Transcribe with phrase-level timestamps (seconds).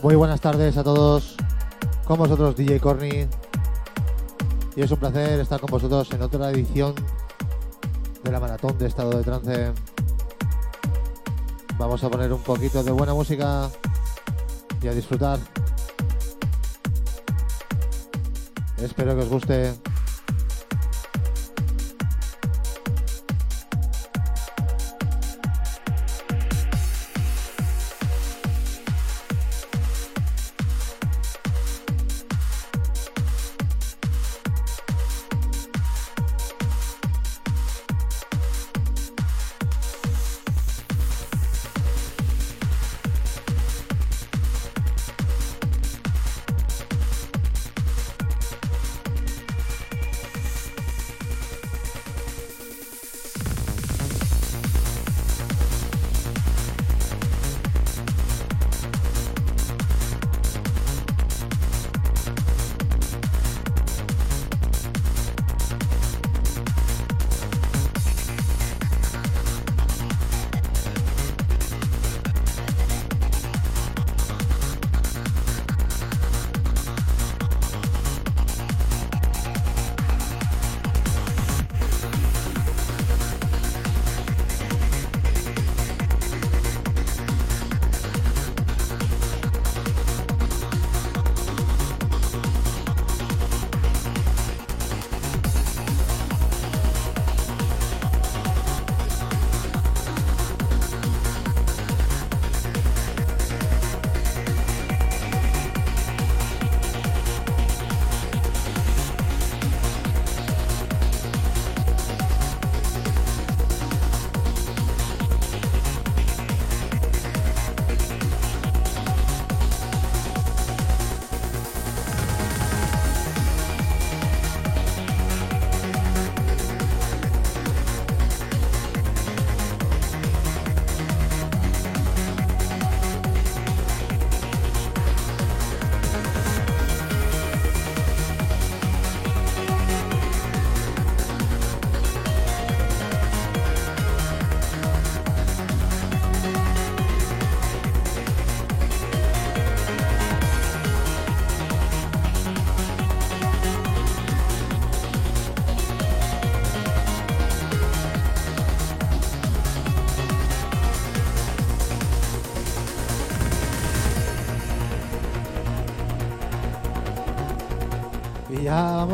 [0.00, 1.34] Muy buenas tardes a todos.
[2.06, 3.26] Con vosotros DJ Corny.
[4.76, 6.94] Y es un placer estar con vosotros en otra edición
[8.22, 9.72] de la maratón de estado de trance.
[11.76, 13.68] Vamos a poner un poquito de buena música
[14.80, 15.40] y a disfrutar.
[18.80, 19.87] Espero que os guste.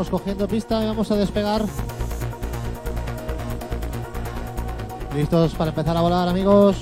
[0.08, 1.64] Cogiendo pista y vamos a despegar.
[5.14, 6.76] ¿Listos para empezar a volar, amigos?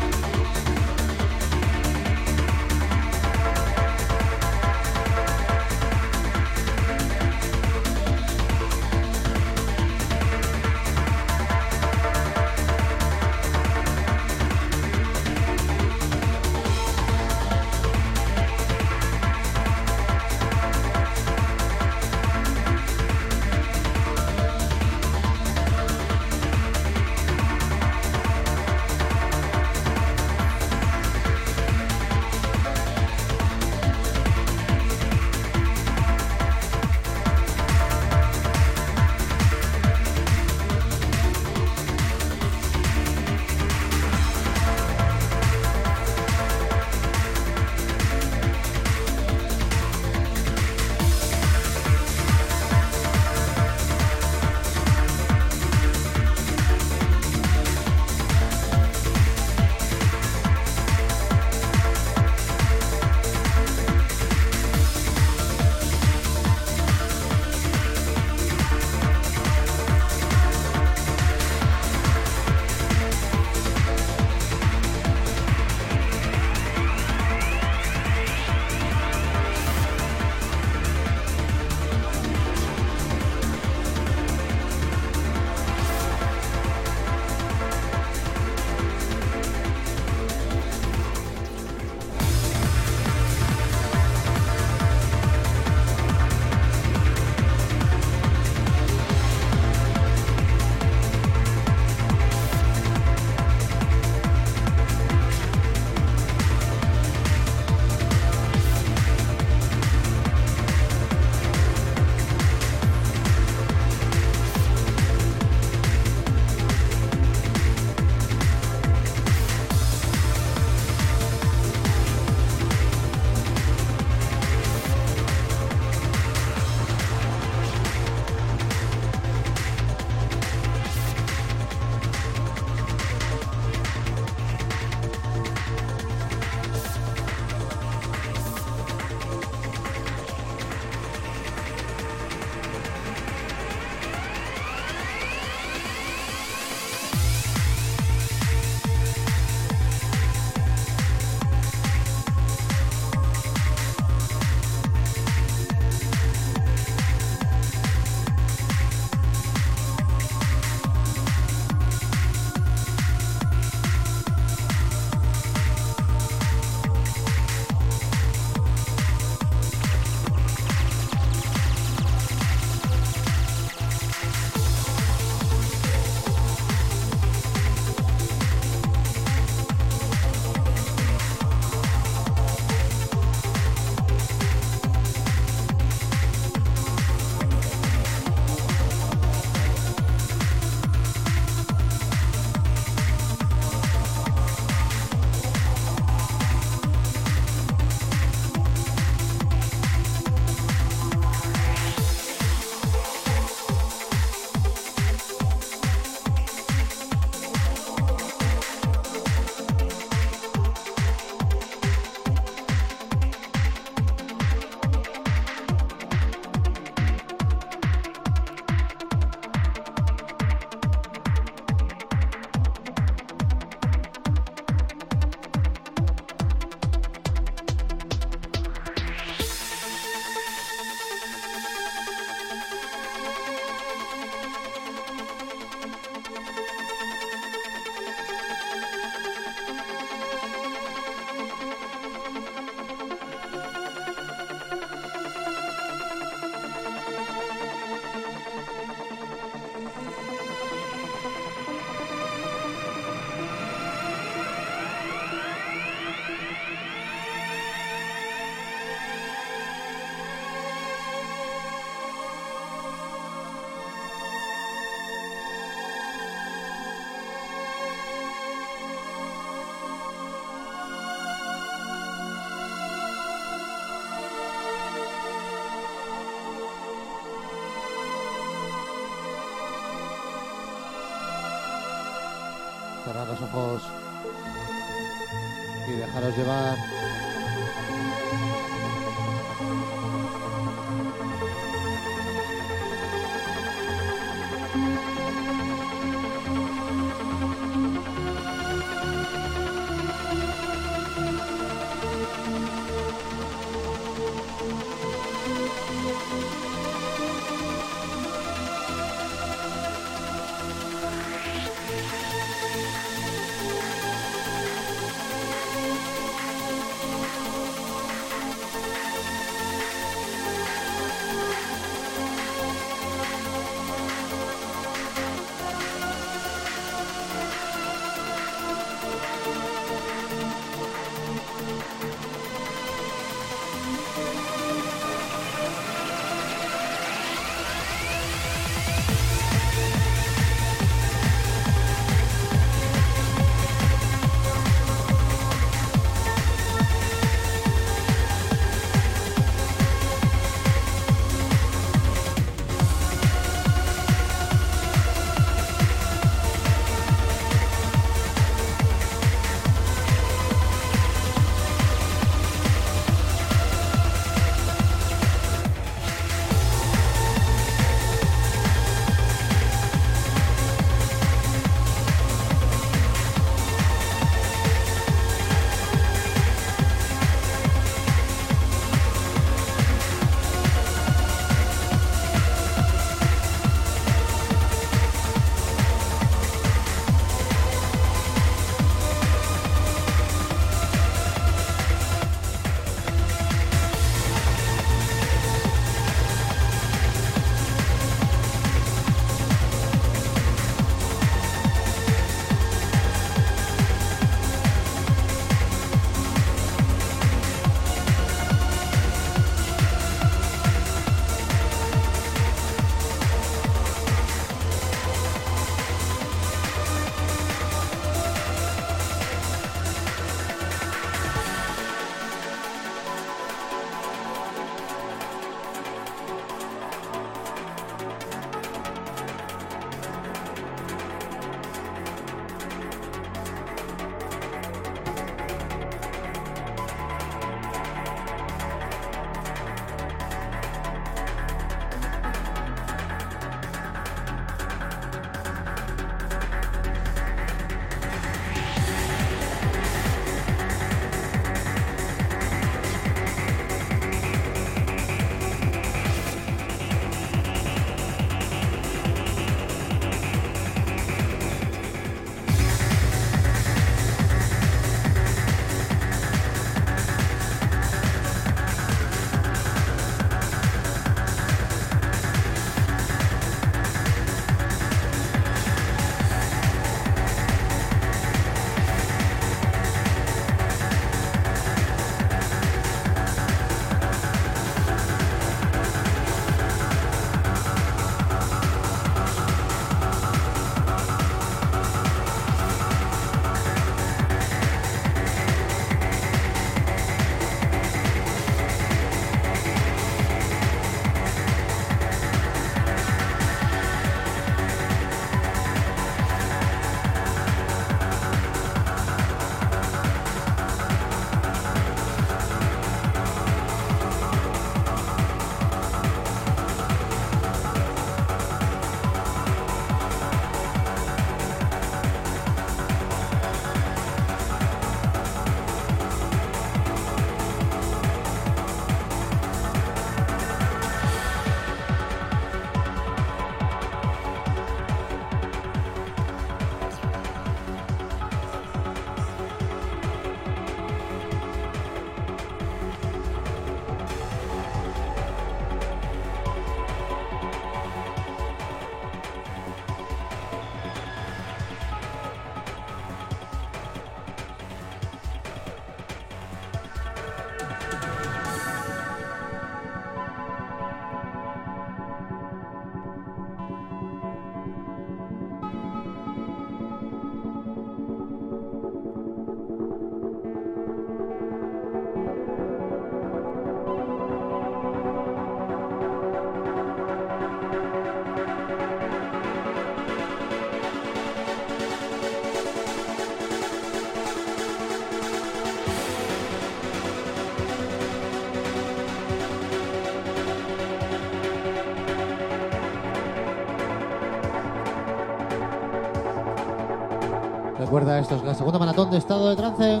[597.86, 600.00] Recuerda, esto es la segunda maratón de estado de trance.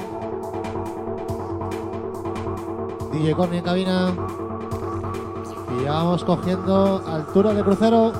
[3.12, 4.12] DJ Corny en cabina.
[5.70, 8.12] Y vamos cogiendo altura de crucero.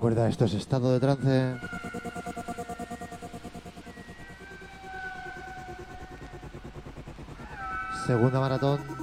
[0.00, 1.56] Recuerda, esto es estado de trance.
[8.06, 8.99] Segunda maratón.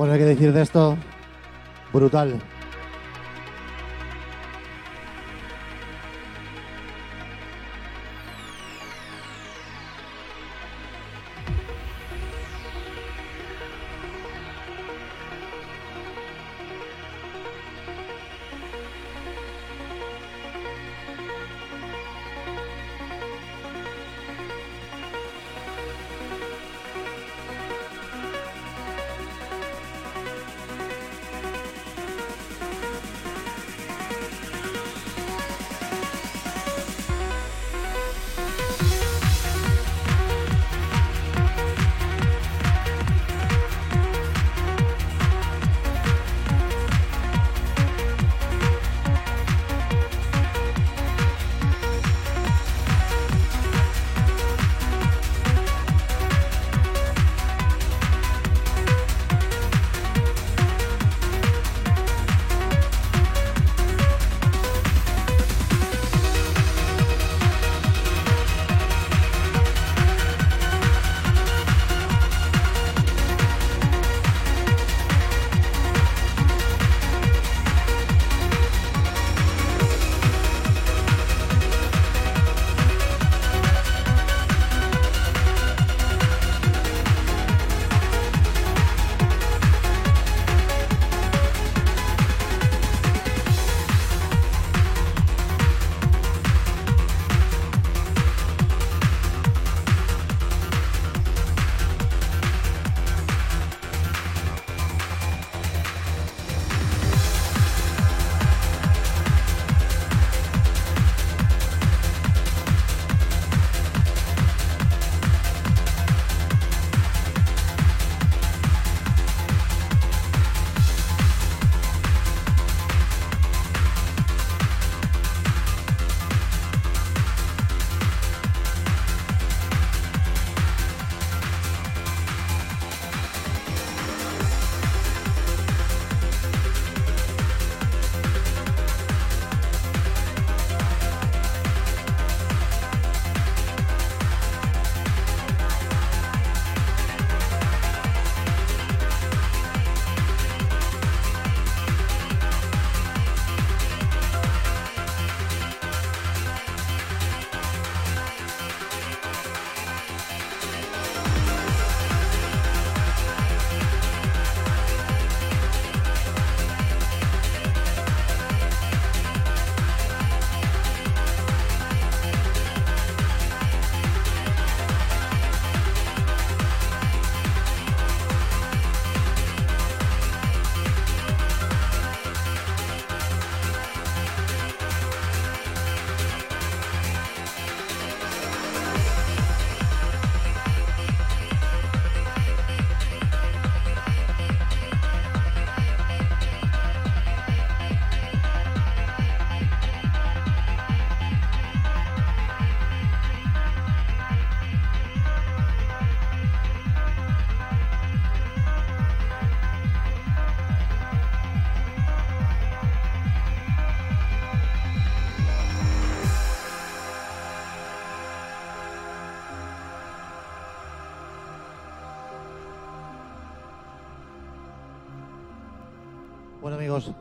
[0.00, 0.96] Bueno, hay que decir de esto,
[1.92, 2.40] brutal.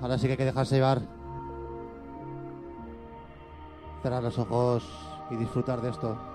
[0.02, 1.02] Ahora sí que hay que dejarse llevar.
[4.02, 4.84] Cerrar los ojos
[5.30, 6.29] y disfrutar de esto.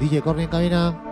[0.00, 1.11] DJ Corny en cabina.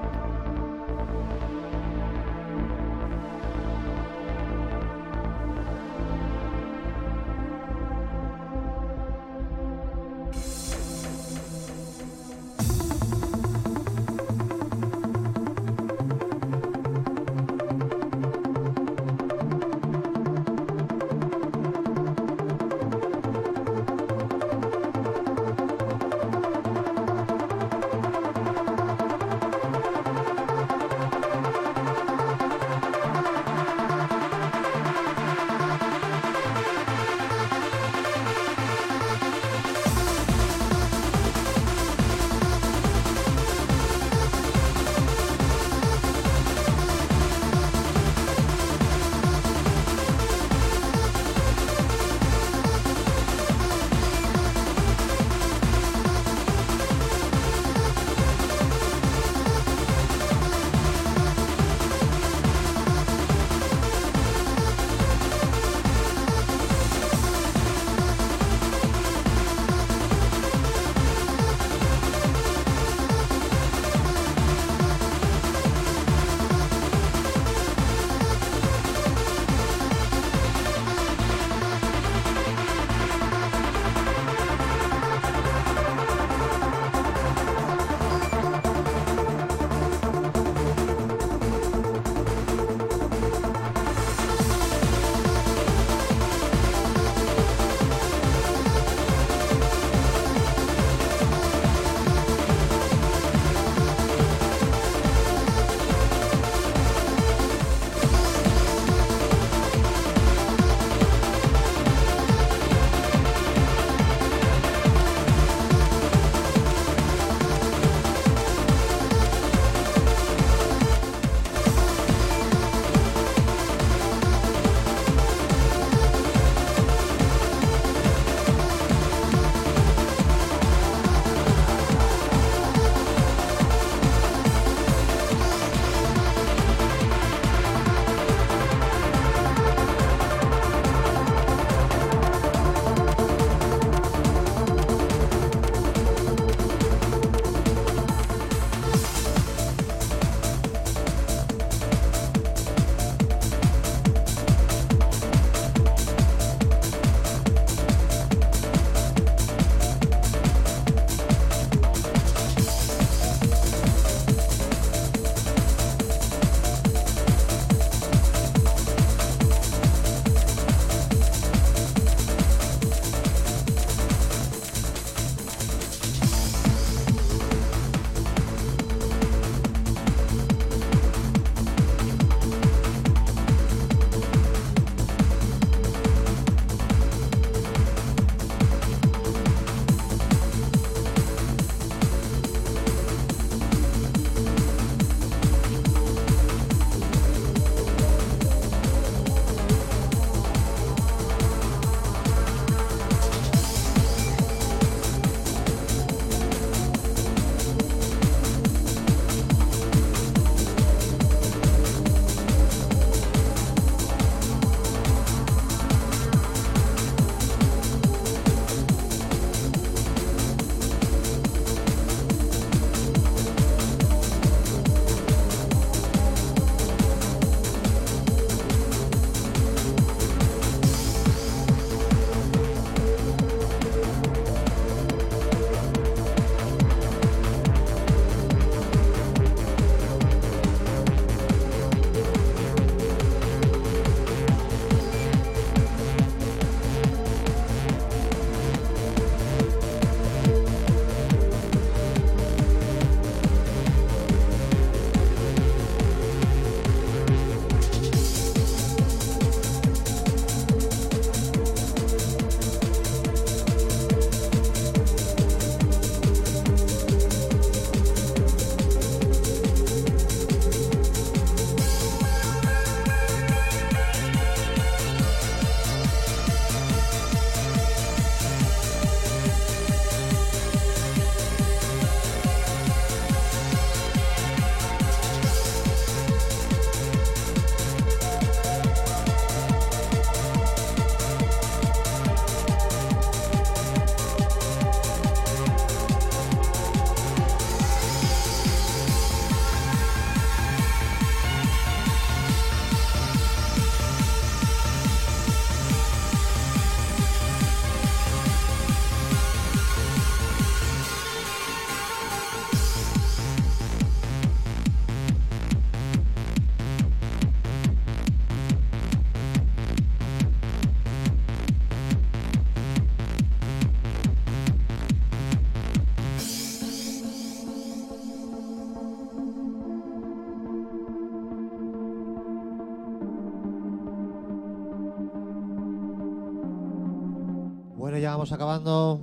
[338.41, 339.21] Vamos acabando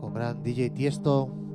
[0.00, 1.47] con gran DJ Tiesto.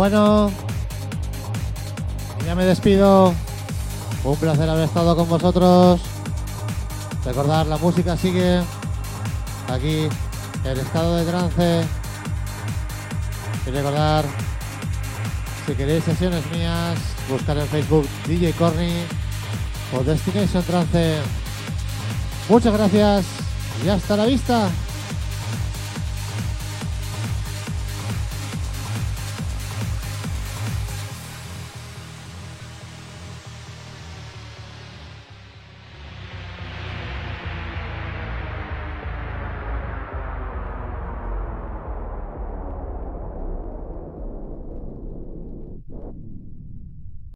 [0.00, 0.50] Bueno,
[2.46, 3.34] ya me despido.
[4.24, 6.00] Un placer haber estado con vosotros.
[7.22, 8.62] Recordar, la música sigue
[9.68, 10.08] aquí,
[10.64, 11.84] el estado de trance.
[13.66, 14.24] Y recordar,
[15.66, 16.98] si queréis sesiones mías,
[17.28, 19.02] buscar en Facebook DJ Corny
[19.94, 21.18] o Destination Trance.
[22.48, 23.26] Muchas gracias
[23.84, 24.70] y hasta la vista.